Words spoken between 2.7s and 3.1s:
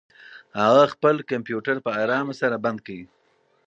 کړ.